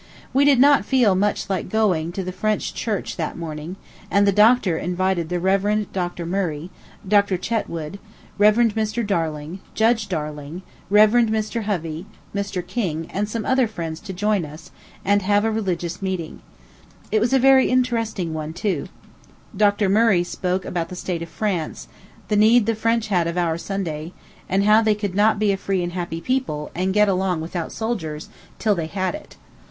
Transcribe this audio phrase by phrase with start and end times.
[0.33, 3.75] We did not feel much like going to the French church that morning;
[4.09, 5.93] and the doctor invited the Rev.
[5.93, 6.25] Dr.
[6.25, 6.71] Murray,
[7.07, 7.37] Dr.
[7.37, 7.99] Chetwood,
[8.39, 8.55] Rev.
[8.73, 9.05] Mr.
[9.05, 11.11] Darling, Judge Darling, Rev.
[11.29, 11.65] Mr.
[11.65, 12.65] Hovey, Mr.
[12.65, 14.71] King, and some other friends to join us,
[15.05, 16.41] and have a religious meeting.
[17.11, 18.87] It was a very interesting one, too.
[19.55, 19.87] Dr.
[19.87, 21.87] Murray spoke about the state of France,
[22.27, 24.13] the need the French had of our Sunday,
[24.49, 27.71] and how they could not be a free and happy people, and get along without
[27.71, 29.35] soldiers, till they had it.